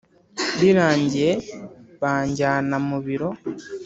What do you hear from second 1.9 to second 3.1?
banjyana mu